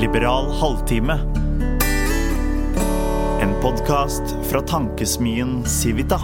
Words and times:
Liberal 0.00 0.50
halvtime. 0.50 1.12
En 3.42 3.62
podkast 3.62 4.22
fra 4.42 4.60
tankesmien 4.60 5.66
Civita. 5.66 6.16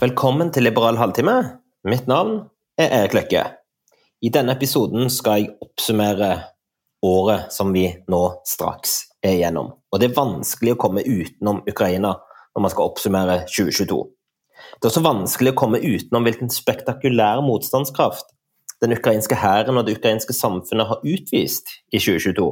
Velkommen 0.00 0.50
til 0.50 0.66
Liberal 0.66 0.98
halvtime. 0.98 1.36
Mitt 1.86 2.10
navn 2.10 2.40
er 2.74 2.90
Erik 2.90 3.14
Løkke. 3.14 3.44
I 4.22 4.34
denne 4.34 4.58
episoden 4.58 5.06
skal 5.06 5.44
jeg 5.44 5.54
oppsummere 5.62 6.32
året 7.06 7.54
som 7.54 7.70
vi 7.70 7.86
nå 8.10 8.24
straks 8.42 8.98
er 9.22 9.38
igjennom. 9.38 9.76
Og 9.94 10.02
det 10.02 10.10
er 10.10 10.18
vanskelig 10.18 10.74
å 10.74 10.82
komme 10.88 11.06
utenom 11.06 11.62
Ukraina 11.70 12.16
når 12.18 12.66
man 12.66 12.74
skal 12.74 12.90
oppsummere 12.90 13.44
2022. 13.46 14.02
Det 14.76 14.84
er 14.84 14.92
også 14.92 15.04
vanskelig 15.06 15.54
å 15.54 15.58
komme 15.58 15.80
utenom 15.80 16.26
hvilken 16.26 16.50
spektakulær 16.52 17.40
motstandskraft 17.44 18.34
den 18.84 18.92
ukrainske 18.92 19.38
hæren 19.40 19.78
og 19.80 19.86
det 19.86 19.96
ukrainske 19.96 20.36
samfunnet 20.36 20.90
har 20.90 21.04
utvist 21.04 21.72
i 21.92 22.00
2022. 22.00 22.50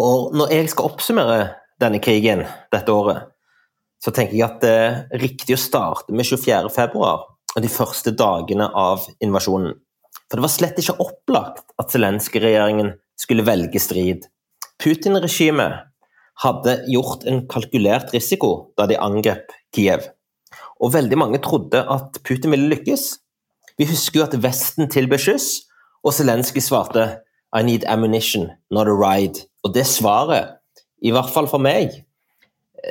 Og 0.00 0.34
når 0.34 0.54
jeg 0.56 0.72
skal 0.72 0.88
oppsummere 0.88 1.38
denne 1.82 2.00
krigen 2.02 2.46
dette 2.72 2.92
året, 2.92 3.28
så 4.02 4.12
tenker 4.12 4.36
jeg 4.36 4.46
at 4.46 4.60
det 4.64 4.74
er 4.74 5.22
riktig 5.22 5.56
å 5.56 5.60
starte 5.60 6.12
med 6.16 6.26
24. 6.28 6.72
februar 6.72 7.28
og 7.54 7.62
de 7.62 7.70
første 7.70 8.12
dagene 8.16 8.66
av 8.74 9.06
invasjonen. 9.22 9.76
For 10.24 10.40
det 10.40 10.44
var 10.44 10.52
slett 10.52 10.80
ikke 10.80 10.98
opplagt 11.04 11.76
at 11.80 11.92
Zelenskyj-regjeringen 11.94 12.94
skulle 13.20 13.46
velge 13.46 13.80
strid. 13.80 14.24
Putin-regimet 14.82 15.84
hadde 16.42 16.80
gjort 16.90 17.26
en 17.28 17.44
kalkulert 17.50 18.14
risiko 18.14 18.72
da 18.78 18.88
de 18.90 18.98
angrep 19.00 19.52
Kiev. 19.74 20.08
Og 20.82 20.94
veldig 20.94 21.18
mange 21.18 21.40
trodde 21.42 21.80
at 21.80 22.18
Putin 22.26 22.54
ville 22.54 22.70
lykkes. 22.72 23.04
Vi 23.78 23.86
husker 23.88 24.20
jo 24.20 24.26
at 24.26 24.36
Vesten 24.42 24.90
tilbød 24.90 25.22
skyss, 25.22 25.48
og 26.04 26.14
Zelenskyj 26.14 26.62
svarte 26.66 27.06
I 27.54 27.62
need 27.62 27.86
ammunition, 27.86 28.50
not 28.70 28.90
a 28.90 28.94
ride. 28.94 29.46
Og 29.62 29.74
det 29.74 29.86
svaret, 29.86 30.58
i 31.02 31.10
hvert 31.14 31.30
fall 31.30 31.48
for 31.48 31.62
meg, 31.62 32.04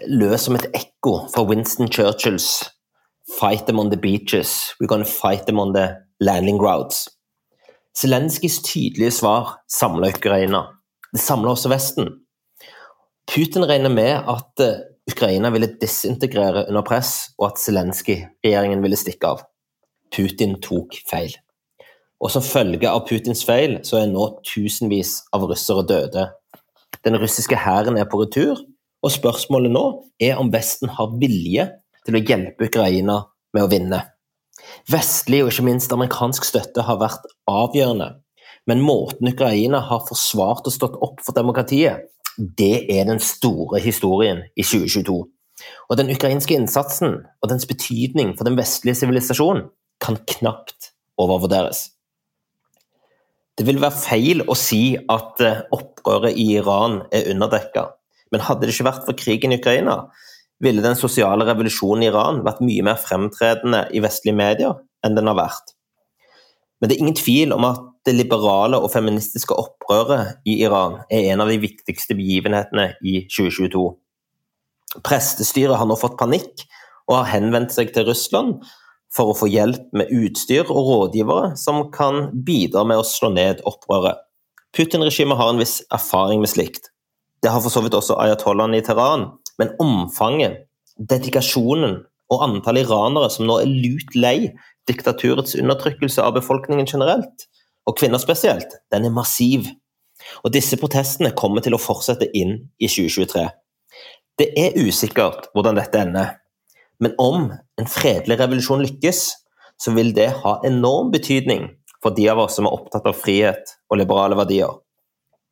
løs 0.07 0.47
som 0.47 0.55
et 0.57 0.69
ekko 0.73 1.28
fra 1.33 1.44
Winston 1.45 1.91
Churchills 1.91 2.63
Fight 3.39 3.67
them 3.67 3.80
on 3.80 3.89
the 3.89 3.97
beaches, 3.97 4.75
we're 4.80 4.88
gonna 4.88 5.05
fight 5.05 5.45
them 5.45 5.59
on 5.59 5.73
the 5.73 5.95
landing 6.19 6.57
grounds. 6.57 7.07
Zelenskyjs 7.95 8.61
tydelige 8.61 9.11
svar 9.11 9.59
samla 9.72 10.09
Ukraina. 10.09 10.63
Det 11.13 11.22
samla 11.22 11.53
også 11.53 11.69
Vesten. 11.69 12.09
Putin 13.29 13.66
regner 13.66 13.89
med 13.93 14.27
at 14.29 14.59
eh, 14.63 14.81
Ukraina 15.11 15.49
ville 15.52 15.71
disintegrere 15.81 16.66
under 16.67 16.83
press, 16.88 17.33
og 17.39 17.52
at 17.52 17.59
Zelenskyj-regjeringen 17.59 18.83
ville 18.83 18.99
stikke 18.99 19.33
av. 19.35 19.43
Putin 20.13 20.57
tok 20.63 20.95
feil. 21.09 21.35
Og 22.23 22.31
som 22.31 22.45
følge 22.45 22.88
av 22.88 23.03
Putins 23.07 23.44
feil, 23.44 23.79
så 23.83 23.99
er 23.99 24.11
nå 24.11 24.29
tusenvis 24.47 25.17
av 25.35 25.44
russere 25.49 25.83
døde. 25.88 26.29
Den 27.03 27.19
russiske 27.19 27.57
hæren 27.59 27.99
er 27.99 28.07
på 28.07 28.21
retur, 28.21 28.61
og 29.03 29.11
spørsmålet 29.11 29.73
nå 29.75 29.83
er 30.23 30.39
om 30.39 30.51
Vesten 30.53 30.94
har 30.95 31.11
vilje 31.19 31.67
til 32.07 32.16
å 32.16 32.23
hjelpe 32.23 32.69
Ukraina 32.69 33.19
med 33.55 33.66
å 33.66 33.71
vinne. 33.71 33.99
Vestlig 34.91 35.41
og 35.44 35.51
ikke 35.51 35.66
minst 35.67 35.91
amerikansk 35.91 36.47
støtte 36.47 36.85
har 36.88 37.01
vært 37.01 37.27
avgjørende, 37.51 38.13
men 38.69 38.83
måten 38.83 39.27
Ukraina 39.33 39.81
har 39.89 40.05
forsvart 40.07 40.69
og 40.69 40.75
stått 40.75 40.95
opp 41.03 41.19
for 41.25 41.35
demokratiet, 41.35 42.07
det 42.37 42.85
er 42.91 43.05
den 43.07 43.21
store 43.21 43.79
historien 43.83 44.43
i 44.57 44.65
2022. 44.65 45.17
Og 45.89 45.97
den 45.99 46.09
ukrainske 46.11 46.55
innsatsen 46.57 47.19
og 47.41 47.49
dens 47.51 47.67
betydning 47.69 48.33
for 48.37 48.47
den 48.47 48.57
vestlige 48.57 48.97
sivilisasjonen 49.03 49.67
kan 50.03 50.17
knapt 50.27 50.91
overvurderes. 51.21 51.89
Det 53.53 53.67
vil 53.67 53.81
være 53.81 53.93
feil 53.93 54.41
å 54.49 54.55
si 54.57 54.95
at 54.97 55.41
eh, 55.45 55.61
opprøret 55.75 56.33
i 56.33 56.55
Iran 56.57 57.03
er 57.13 57.29
underdekka, 57.35 57.85
men 58.33 58.41
hadde 58.41 58.66
det 58.66 58.73
ikke 58.73 58.88
vært 58.88 59.05
for 59.05 59.17
krigen 59.17 59.53
i 59.53 59.59
Ukraina, 59.61 60.07
ville 60.63 60.81
den 60.81 60.97
sosiale 60.97 61.45
revolusjonen 61.45 62.07
i 62.07 62.09
Iran 62.09 62.41
vært 62.45 62.63
mye 62.66 62.85
mer 62.88 62.97
fremtredende 62.97 63.85
i 63.93 64.01
vestlige 64.01 64.38
medier 64.39 64.79
enn 65.05 65.17
den 65.17 65.29
har 65.29 65.38
vært. 65.38 65.75
Men 66.81 66.89
det 66.89 66.97
er 66.97 67.03
ingen 67.05 67.19
tvil 67.19 67.53
om 67.53 67.67
at 67.67 67.92
det 68.03 68.14
liberale 68.18 68.80
og 68.80 68.91
feministiske 68.91 69.56
opprøret 69.56 70.40
i 70.50 70.58
Iran 70.66 71.00
er 71.08 71.31
en 71.31 71.44
av 71.44 71.52
de 71.52 71.59
viktigste 71.64 72.18
begivenhetene 72.19 72.91
i 73.00 73.22
2022. 73.31 73.84
Prestestyret 75.08 75.80
har 75.80 75.88
nå 75.90 75.97
fått 76.00 76.19
panikk 76.19 76.66
og 77.08 77.18
har 77.22 77.31
henvendt 77.38 77.74
seg 77.75 77.94
til 77.96 78.08
Russland 78.09 78.59
for 79.14 79.31
å 79.31 79.38
få 79.38 79.47
hjelp 79.52 79.94
med 79.96 80.12
utstyr 80.14 80.68
og 80.68 80.90
rådgivere 80.90 81.53
som 81.59 81.86
kan 81.94 82.28
bidra 82.46 82.84
med 82.88 83.00
å 83.00 83.08
slå 83.08 83.31
ned 83.34 83.64
opprøret. 83.69 84.20
Putin-regimet 84.74 85.38
har 85.38 85.53
en 85.53 85.62
viss 85.62 85.80
erfaring 85.94 86.41
med 86.41 86.50
slikt. 86.50 86.90
Det 87.44 87.52
har 87.52 87.62
for 87.62 87.74
så 87.74 87.84
vidt 87.85 87.96
også 87.97 88.18
ayatollahene 88.24 88.80
i 88.80 88.85
Teheran, 88.85 89.28
men 89.62 89.74
omfanget, 89.84 90.64
dedikasjonen 90.97 92.00
og 92.34 92.46
antall 92.46 92.80
iranere 92.81 93.30
som 93.31 93.46
nå 93.46 93.59
er 93.62 93.70
lut 93.70 94.16
lei 94.18 94.38
diktaturets 94.90 95.56
undertrykkelse 95.59 96.24
av 96.24 96.34
befolkningen 96.38 96.90
generelt, 96.90 97.46
og 97.89 97.97
kvinner 97.99 98.21
spesielt, 98.21 98.77
den 98.91 99.07
er 99.07 99.16
massiv. 99.16 99.67
Og 100.45 100.53
disse 100.55 100.77
protestene 100.79 101.33
kommer 101.35 101.63
til 101.63 101.75
å 101.75 101.81
fortsette 101.81 102.29
inn 102.38 102.55
i 102.79 102.88
2023. 102.88 103.44
Det 104.39 104.49
er 104.57 104.77
usikkert 104.79 105.49
hvordan 105.53 105.77
dette 105.77 105.99
ender, 105.99 106.38
men 107.03 107.16
om 107.22 107.49
en 107.51 107.89
fredelig 107.89 108.39
revolusjon 108.39 108.85
lykkes, 108.85 109.23
så 109.81 109.93
vil 109.93 110.13
det 110.16 110.29
ha 110.43 110.59
enorm 110.66 111.11
betydning 111.13 111.67
for 112.03 112.16
de 112.16 112.29
av 112.31 112.39
oss 112.43 112.57
som 112.57 112.67
er 112.67 112.75
opptatt 112.75 113.07
av 113.09 113.17
frihet 113.17 113.75
og 113.91 113.99
liberale 113.99 114.38
verdier. 114.39 114.72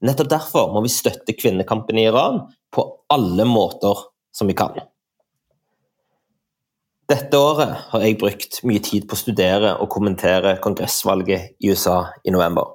Nettopp 0.06 0.32
derfor 0.32 0.72
må 0.74 0.82
vi 0.86 0.94
støtte 0.94 1.36
kvinnekampen 1.38 2.00
i 2.00 2.08
Iran 2.10 2.42
på 2.74 2.86
alle 3.14 3.46
måter 3.46 4.08
som 4.34 4.50
vi 4.50 4.56
kan. 4.58 4.80
Dette 7.12 7.36
året 7.36 7.72
har 7.92 8.04
jeg 8.06 8.16
brukt 8.22 8.62
mye 8.64 8.80
tid 8.84 9.04
på 9.10 9.18
å 9.18 9.20
studere 9.20 9.72
og 9.84 9.90
kommentere 9.92 10.54
kongressvalget 10.64 11.58
i 11.60 11.72
USA 11.74 12.06
i 12.24 12.32
november. 12.32 12.70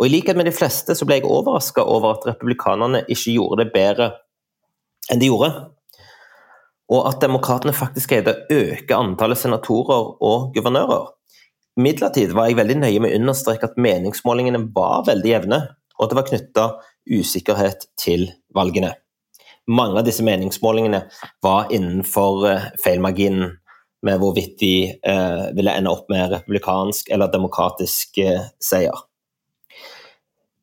Og 0.00 0.06
I 0.06 0.12
likhet 0.14 0.38
med 0.38 0.48
de 0.48 0.54
fleste 0.54 0.94
så 0.96 1.04
ble 1.04 1.18
jeg 1.18 1.26
overraska 1.28 1.84
over 1.84 2.14
at 2.14 2.24
republikanerne 2.30 3.02
ikke 3.12 3.34
gjorde 3.34 3.58
det 3.60 3.74
bedre 3.74 4.06
enn 5.12 5.20
de 5.20 5.28
gjorde. 5.28 5.50
Og 6.94 7.10
at 7.10 7.20
demokratene 7.20 7.76
faktisk 7.76 8.14
greide 8.14 8.32
å 8.32 8.62
øke 8.62 8.96
antallet 8.96 9.42
senatorer 9.42 10.08
og 10.30 10.48
guvernører. 10.56 11.10
Imidlertid 11.76 12.32
var 12.38 12.48
jeg 12.48 12.62
veldig 12.62 12.78
nøye 12.80 13.04
med 13.04 13.12
å 13.12 13.20
understreke 13.20 13.68
at 13.68 13.76
meningsmålingene 13.76 14.62
var 14.72 15.04
veldig 15.10 15.34
jevne, 15.34 15.62
og 15.98 16.06
at 16.06 16.14
det 16.14 16.20
var 16.22 16.30
knytta 16.32 16.66
usikkerhet 17.20 17.90
til 18.00 18.30
valgene 18.56 18.94
mange 19.68 20.00
av 20.00 20.06
disse 20.06 20.24
meningsmålingene 20.26 21.02
var 21.44 21.72
innenfor 21.74 22.46
uh, 22.46 22.68
feilmarginen 22.84 23.56
med 24.06 24.20
hvorvidt 24.20 24.54
de 24.60 24.74
eh, 24.96 25.46
ville 25.56 25.72
ende 25.76 25.92
opp 25.92 26.06
med 26.08 26.30
republikansk 26.32 27.10
eller 27.12 27.28
demokratisk 27.32 28.16
eh, 28.22 28.46
seier. 28.62 29.02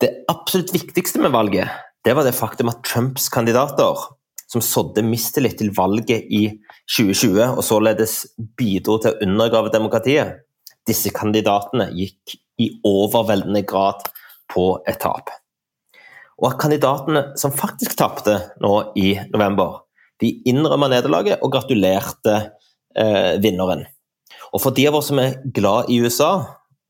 Det 0.02 0.24
absolutt 0.32 0.74
viktigste 0.74 1.22
med 1.22 1.36
valget 1.36 1.70
det 2.06 2.14
var 2.16 2.24
det 2.24 2.38
faktum 2.38 2.70
at 2.72 2.86
Trumps 2.88 3.26
kandidater, 3.34 4.00
som 4.48 4.62
sådde 4.64 5.04
mistillit 5.04 5.58
til 5.60 5.74
valget 5.76 6.30
i 6.32 6.46
2020 6.88 7.58
og 7.58 7.64
således 7.68 8.22
bidro 8.56 8.96
til 9.04 9.12
å 9.12 9.26
undergrave 9.26 9.74
demokratiet, 9.74 10.46
disse 10.88 11.12
kandidatene 11.12 11.90
gikk 11.98 12.38
i 12.64 12.70
overveldende 12.88 13.66
grad 13.68 14.08
på 14.54 14.70
et 14.88 15.02
tap. 15.04 15.34
Og 16.38 16.52
at 16.52 16.60
kandidatene 16.62 17.24
som 17.40 17.56
faktisk 17.56 17.98
tapte 17.98 18.38
nå 18.62 18.74
i 19.00 19.16
november, 19.34 19.82
de 20.22 20.34
innrømma 20.50 20.90
nederlaget 20.92 21.42
og 21.46 21.54
gratulerte 21.54 22.36
eh, 22.98 23.38
vinneren. 23.42 23.86
Og 24.54 24.62
for 24.64 24.76
de 24.76 24.88
av 24.90 24.98
oss 25.00 25.10
som 25.12 25.22
er 25.22 25.40
glad 25.54 25.90
i 25.94 26.00
USA, 26.02 26.32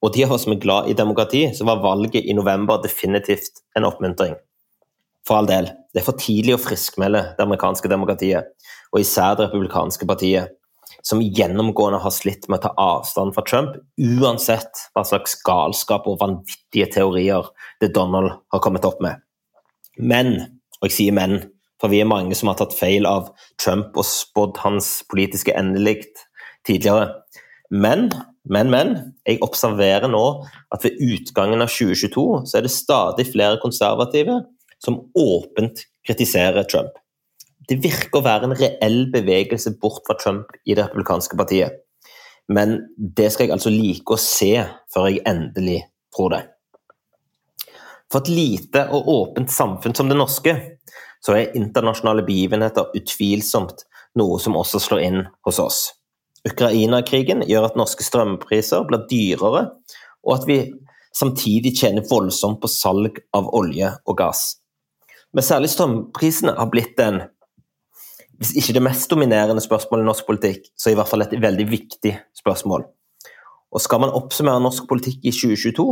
og 0.03 0.13
de 0.13 0.25
av 0.25 0.35
oss 0.35 0.45
som 0.45 0.53
er 0.53 0.61
glad 0.61 0.91
i 0.91 0.95
demokrati, 0.97 1.47
så 1.55 1.65
var 1.67 1.81
valget 1.83 2.27
i 2.27 2.35
november 2.37 2.81
definitivt 2.83 3.63
en 3.75 3.87
oppmuntring. 3.87 4.35
For 5.27 5.39
all 5.39 5.49
del, 5.49 5.71
det 5.91 6.03
er 6.03 6.07
for 6.07 6.19
tidlig 6.19 6.55
å 6.55 6.61
friskmelde 6.61 7.23
det 7.35 7.43
amerikanske 7.43 7.89
demokratiet, 7.91 8.53
og 8.93 9.01
især 9.01 9.35
det 9.35 9.49
republikanske 9.49 10.07
partiet, 10.07 10.53
som 11.03 11.21
gjennomgående 11.23 11.99
har 12.03 12.13
slitt 12.13 12.47
med 12.47 12.59
å 12.59 12.67
ta 12.67 12.71
avstand 12.79 13.35
fra 13.35 13.43
Trump, 13.47 13.75
uansett 13.99 14.87
hva 14.95 15.03
slags 15.07 15.35
galskap 15.45 16.07
og 16.07 16.19
vanvittige 16.21 16.89
teorier 16.93 17.47
det 17.81 17.93
Donald 17.95 18.33
har 18.53 18.63
kommet 18.63 18.87
opp 18.87 19.01
med. 19.03 19.19
Men, 19.97 20.35
og 20.79 20.89
jeg 20.89 20.95
sier 20.97 21.15
men, 21.17 21.39
for 21.81 21.93
vi 21.93 22.01
er 22.01 22.09
mange 22.09 22.35
som 22.37 22.49
har 22.49 22.57
tatt 22.59 22.75
feil 22.77 23.05
av 23.09 23.31
Trump 23.61 23.97
og 23.97 24.07
spådd 24.07 24.61
hans 24.63 24.89
politiske 25.09 25.53
endelikt 25.57 26.25
tidligere. 26.67 27.11
Men, 27.69 28.07
men, 28.47 28.71
men, 28.71 28.93
jeg 29.27 29.41
observerer 29.45 30.09
nå 30.11 30.23
at 30.73 30.85
ved 30.85 31.01
utgangen 31.03 31.63
av 31.63 31.71
2022 31.73 32.27
så 32.47 32.59
er 32.59 32.65
det 32.65 32.73
stadig 32.73 33.27
flere 33.33 33.59
konservative 33.61 34.39
som 34.83 35.01
åpent 35.17 35.83
kritiserer 36.07 36.67
Trump. 36.69 36.95
Det 37.67 37.81
virker 37.83 38.21
å 38.21 38.23
være 38.23 38.47
en 38.47 38.55
reell 38.57 39.01
bevegelse 39.11 39.73
bort 39.81 40.05
fra 40.07 40.15
Trump 40.21 40.53
i 40.63 40.73
det 40.73 40.85
republikanske 40.85 41.37
partiet. 41.39 41.83
men 42.47 42.77
det 42.95 43.27
skal 43.33 43.43
jeg 43.43 43.51
altså 43.51 43.69
like 43.69 44.13
å 44.15 44.21
se 44.23 44.53
før 44.93 45.09
jeg 45.09 45.19
endelig 45.27 45.81
tror 46.15 46.31
det. 46.31 46.43
For 48.11 48.23
et 48.23 48.31
lite 48.31 48.85
og 48.95 49.07
åpent 49.11 49.51
samfunn 49.51 49.95
som 49.95 50.09
det 50.09 50.17
norske, 50.17 50.53
så 51.23 51.35
er 51.35 51.55
internasjonale 51.57 52.23
begivenheter 52.27 52.93
utvilsomt 52.95 53.83
noe 54.17 54.39
som 54.39 54.55
også 54.57 54.81
slår 54.81 55.03
inn 55.03 55.23
hos 55.45 55.59
oss. 55.59 55.79
Ukraina-krigen 56.47 57.43
gjør 57.49 57.67
at 57.67 57.79
norske 57.79 58.05
strømpriser 58.05 58.85
blir 58.87 59.03
dyrere, 59.09 59.63
og 60.23 60.35
at 60.37 60.45
vi 60.47 60.59
samtidig 61.17 61.73
tjener 61.75 62.05
voldsomt 62.07 62.61
på 62.61 62.69
salg 62.71 63.19
av 63.35 63.49
olje 63.57 63.91
og 64.05 64.17
gass. 64.19 64.45
Men 65.35 65.43
særlig 65.43 65.73
strømprisene 65.73 66.55
har 66.55 66.71
blitt 66.71 66.99
en 67.03 67.25
hvis 68.37 68.53
ikke 68.59 68.75
det 68.77 68.83
mest 68.85 69.09
dominerende 69.09 69.61
spørsmålet 69.63 70.05
i 70.05 70.07
norsk 70.11 70.27
politikk, 70.27 70.67
så 70.77 70.91
i 70.91 70.97
hvert 70.97 71.09
fall 71.09 71.23
et 71.25 71.33
veldig 71.41 71.63
viktig 71.71 72.11
spørsmål. 72.37 72.83
Og 73.73 73.81
Skal 73.81 73.99
man 74.03 74.13
oppsummere 74.13 74.61
norsk 74.61 74.85
politikk 74.89 75.25
i 75.25 75.33
2022, 75.33 75.85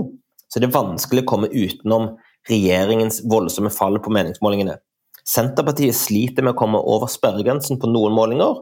så 0.48 0.60
er 0.60 0.66
det 0.66 0.76
vanskelig 0.76 1.24
å 1.26 1.30
komme 1.30 1.52
utenom 1.52 2.14
regjeringens 2.50 3.24
voldsomme 3.30 3.72
fall 3.74 4.00
på 4.04 4.14
meningsmålingene. 4.14 4.78
Senterpartiet 5.26 5.98
sliter 5.98 6.46
med 6.46 6.54
å 6.54 6.60
komme 6.60 6.80
over 6.80 7.10
sperregrensen 7.10 7.80
på 7.82 7.90
noen 7.90 8.14
målinger, 8.14 8.62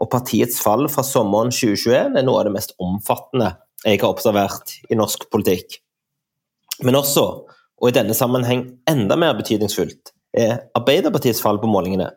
og 0.00 0.10
partiets 0.10 0.58
fall 0.62 0.88
fra 0.90 1.04
sommeren 1.06 1.52
2021 1.54 2.18
er 2.18 2.26
noe 2.26 2.40
av 2.40 2.48
det 2.48 2.54
mest 2.56 2.74
omfattende 2.82 3.52
jeg 3.84 4.00
har 4.02 4.10
observert 4.10 4.74
i 4.90 4.98
norsk 4.98 5.28
politikk. 5.32 5.78
Men 6.84 6.98
også, 6.98 7.26
og 7.80 7.88
i 7.88 7.94
denne 7.96 8.16
sammenheng 8.16 8.64
enda 8.88 9.16
mer 9.20 9.36
betydningsfullt, 9.38 10.12
er 10.36 10.66
Arbeiderpartiets 10.78 11.42
fall 11.42 11.60
på 11.60 11.70
målingene. 11.70 12.10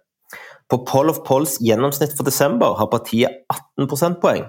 På 0.70 0.82
Poll 0.88 1.12
of 1.12 1.22
Polls 1.28 1.58
gjennomsnitt 1.62 2.16
for 2.18 2.26
desember 2.28 2.76
har 2.80 2.90
partiet 2.92 3.44
18 3.52 3.90
prosentpoeng, 3.92 4.46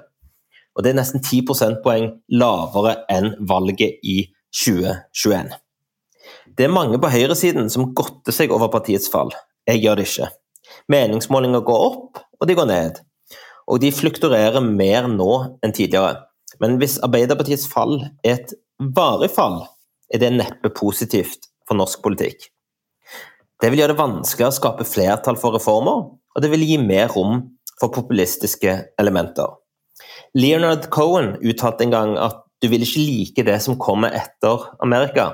og 0.74 0.82
det 0.82 0.92
er 0.92 0.98
nesten 0.98 1.22
10 1.22 1.44
prosentpoeng 1.48 2.08
lavere 2.34 2.96
enn 3.12 3.34
valget 3.50 4.00
i 4.02 4.22
2021. 4.54 5.50
Det 6.54 6.66
er 6.66 6.72
mange 6.72 7.00
på 7.02 7.10
høyresiden 7.10 7.70
som 7.72 7.90
godter 7.96 8.34
seg 8.34 8.52
over 8.54 8.70
partiets 8.72 9.10
fall. 9.10 9.32
Jeg 9.66 9.82
gjør 9.82 9.98
det 9.98 10.06
ikke. 10.08 10.30
Meningsmålinger 10.92 11.64
går 11.66 11.86
opp, 11.88 12.20
og 12.40 12.48
de 12.48 12.56
går 12.56 12.68
ned. 12.70 13.00
Og 13.70 13.80
de 13.82 13.90
flukturerer 13.94 14.62
mer 14.64 15.08
nå 15.10 15.30
enn 15.64 15.74
tidligere. 15.74 16.22
Men 16.62 16.76
hvis 16.78 17.00
Arbeiderpartiets 17.02 17.66
fall 17.70 17.96
er 18.22 18.36
et 18.36 18.54
varig 18.94 19.32
fall, 19.34 19.64
er 20.12 20.22
det 20.22 20.34
neppe 20.36 20.70
positivt 20.76 21.48
for 21.66 21.78
norsk 21.80 22.04
politikk. 22.04 22.50
Det 23.62 23.70
vil 23.72 23.80
gjøre 23.80 23.94
det 23.94 24.02
vanskeligere 24.02 24.52
å 24.52 24.58
skape 24.58 24.86
flertall 24.86 25.38
for 25.40 25.56
reformer, 25.56 26.06
og 26.14 26.42
det 26.42 26.50
vil 26.52 26.66
gi 26.66 26.78
mer 26.78 27.08
rom 27.14 27.40
for 27.80 27.90
populistiske 27.94 28.74
elementer. 29.00 29.56
Leonard 30.36 30.90
Cohen 30.94 31.34
uttalte 31.42 31.86
en 31.86 31.94
gang 31.94 32.16
at 32.20 32.43
du 32.64 32.70
vil 32.72 32.84
ikke 32.86 33.04
like 33.04 33.44
det 33.44 33.58
som 33.60 33.76
kommer 33.76 34.14
etter 34.16 34.70
Amerika. 34.80 35.26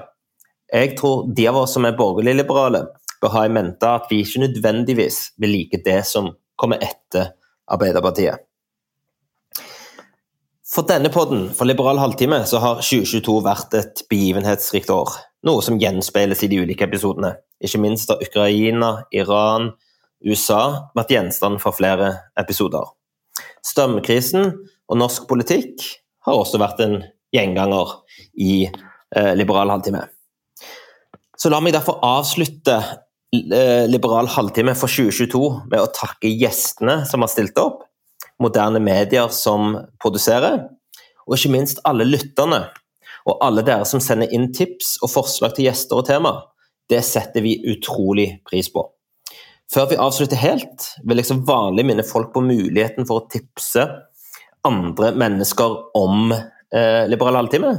Jeg 0.67 0.97
tror 0.99 1.29
de 1.31 1.47
av 1.47 1.61
oss 1.63 1.77
som 1.77 1.87
er 1.87 1.95
borgerlig-liberale, 1.99 2.89
bør 3.23 3.35
ha 3.37 3.45
i 3.47 3.53
mente 3.53 3.87
at 3.87 4.11
vi 4.11 4.23
ikke 4.25 4.43
nødvendigvis 4.47 5.19
vil 5.39 5.53
like 5.55 5.79
det 5.85 6.01
som 6.09 6.33
kommer 6.59 6.83
etter 6.83 7.37
Arbeiderpartiet. 7.71 8.43
For 10.71 10.87
denne 10.87 11.11
podden, 11.11 11.49
for 11.55 11.67
Liberal 11.67 11.99
halvtime, 11.99 12.45
så 12.47 12.61
har 12.63 12.83
2022 12.83 13.37
vært 13.47 13.75
et 13.79 14.03
begivenhetsrikt 14.11 14.91
år. 14.95 15.17
Noe 15.47 15.63
som 15.67 15.79
gjenspeiles 15.83 16.45
i 16.47 16.51
de 16.51 16.61
ulike 16.63 16.87
episodene. 16.87 17.37
Ikke 17.63 17.81
minst 17.83 18.11
har 18.11 18.23
Ukraina, 18.23 19.05
Iran, 19.15 19.73
USA 20.27 20.91
vært 20.99 21.15
gjenstand 21.15 21.63
for 21.63 21.75
flere 21.75 22.13
episoder. 22.39 22.91
Strømkrisen 23.67 24.51
og 24.91 25.01
norsk 25.01 25.27
politikk 25.31 25.87
har 26.27 26.39
også 26.39 26.61
vært 26.63 26.83
en 26.85 27.01
gjenganger 27.35 27.95
i 28.39 28.65
eh, 28.67 29.33
Liberal 29.39 29.71
halvtime. 29.73 30.07
Så 31.39 31.53
la 31.53 31.61
meg 31.65 31.75
derfor 31.77 32.03
avslutte 32.05 32.77
eh, 32.81 33.87
Liberal 33.89 34.29
halvtime 34.31 34.75
for 34.79 34.93
2022 34.93 35.45
med 35.71 35.81
å 35.81 35.93
takke 35.95 36.33
gjestene 36.33 37.01
som 37.09 37.25
har 37.25 37.33
stilt 37.33 37.59
opp 37.63 37.87
moderne 38.41 38.81
medier 38.81 39.29
som 39.35 39.75
produserer, 40.01 40.63
og 41.29 41.37
ikke 41.37 41.53
minst 41.53 41.83
alle 41.89 42.07
lytterne 42.09 42.63
og 43.29 43.43
alle 43.45 43.63
dere 43.67 43.85
som 43.89 44.01
sender 44.03 44.33
inn 44.35 44.49
tips 44.57 44.97
og 45.05 45.13
forslag 45.13 45.53
til 45.57 45.69
gjester 45.69 46.01
og 46.01 46.07
tema. 46.09 46.33
Det 46.91 47.03
setter 47.07 47.45
vi 47.45 47.59
utrolig 47.71 48.41
pris 48.49 48.71
på. 48.73 48.87
Før 49.71 49.91
vi 49.93 50.01
avslutter 50.03 50.41
helt, 50.41 50.89
vil 51.07 51.21
jeg 51.21 51.29
som 51.29 51.45
vanlig 51.47 51.85
minne 51.87 52.07
folk 52.07 52.33
på 52.35 52.43
muligheten 52.43 53.07
for 53.07 53.21
å 53.21 53.29
tipse 53.31 53.85
andre 54.67 55.13
mennesker 55.21 55.77
om 55.97 56.33
eh, 56.75 57.07
Liberal 57.11 57.39
halvtime. 57.39 57.73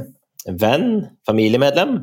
Venn, 0.46 0.88
familiemedlem. 1.26 2.00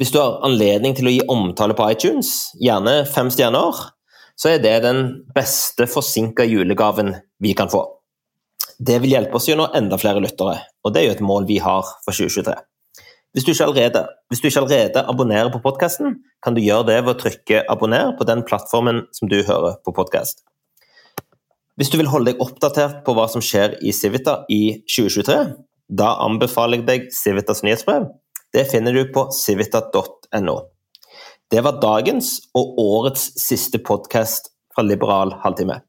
Hvis 0.00 0.12
du 0.12 0.20
har 0.20 0.40
anledning 0.46 0.94
til 0.96 1.08
å 1.08 1.12
gi 1.12 1.22
omtale 1.28 1.76
på 1.76 1.86
iTunes, 1.92 2.50
gjerne 2.60 3.02
fem 3.08 3.28
stjerner, 3.32 3.80
så 4.40 4.54
er 4.54 4.62
det 4.64 4.78
den 4.86 5.02
beste 5.36 5.84
forsinka 5.90 6.46
julegaven 6.48 7.12
vi 7.44 7.52
kan 7.56 7.68
få. 7.72 7.84
Det 8.80 8.96
vil 9.02 9.12
hjelpe 9.12 9.36
oss 9.36 9.50
nå 9.52 9.66
enda 9.76 9.98
flere 10.00 10.22
lyttere, 10.24 10.56
og 10.84 10.94
det 10.94 11.02
er 11.02 11.10
jo 11.10 11.16
et 11.18 11.26
mål 11.28 11.48
vi 11.48 11.58
har 11.60 11.84
for 12.06 12.16
2023. 12.16 12.56
Hvis 13.36 13.44
du 13.46 13.52
ikke 13.52 13.66
allerede, 13.68 14.06
du 14.32 14.46
ikke 14.48 14.62
allerede 14.62 15.02
abonnerer 15.06 15.52
på 15.52 15.60
podkasten, 15.62 16.16
kan 16.42 16.56
du 16.56 16.64
gjøre 16.64 16.88
det 16.88 16.96
ved 17.04 17.12
å 17.12 17.20
trykke 17.20 17.64
'abonner' 17.68 18.16
på 18.18 18.26
den 18.26 18.42
plattformen 18.42 19.04
som 19.12 19.28
du 19.28 19.42
hører 19.44 19.76
på 19.84 19.92
podkast. 19.94 20.42
Hvis 21.80 21.88
du 21.88 21.94
vil 21.96 22.10
holde 22.12 22.34
deg 22.34 22.42
oppdatert 22.44 22.98
på 23.06 23.14
hva 23.16 23.22
som 23.32 23.40
skjer 23.40 23.78
i 23.80 23.94
Civita 23.96 24.42
i 24.52 24.82
2023, 24.84 25.36
da 25.88 26.10
anbefaler 26.20 26.82
jeg 26.82 26.84
deg 26.90 27.06
Civitas 27.16 27.64
nyhetsbrev. 27.64 28.04
Det 28.52 28.66
finner 28.68 28.92
du 28.92 29.06
på 29.14 29.22
civita.no. 29.32 30.58
Det 31.48 31.64
var 31.64 31.80
dagens 31.80 32.34
og 32.52 32.76
årets 32.84 33.30
siste 33.40 33.80
podkast 33.80 34.52
fra 34.74 34.84
Liberal 34.84 35.32
halvtime. 35.40 35.80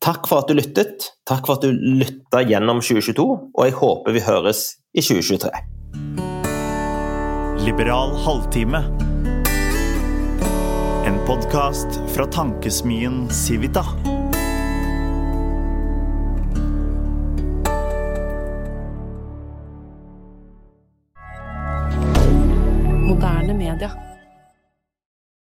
Takk 0.00 0.24
for 0.32 0.40
at 0.40 0.48
du 0.48 0.56
lyttet, 0.56 1.10
takk 1.28 1.44
for 1.44 1.58
at 1.60 1.68
du 1.68 1.76
lytta 1.76 2.40
gjennom 2.48 2.80
2022, 2.80 3.28
og 3.52 3.62
jeg 3.68 3.76
håper 3.84 4.16
vi 4.16 4.24
høres 4.24 4.64
i 4.96 5.04
2023. 5.04 5.52
Liberal 7.68 8.16
halvtime. 8.24 8.86
En 11.04 11.20
podkast 11.28 12.00
fra 12.16 12.24
tankesmien 12.32 13.26
Civita. 13.28 13.84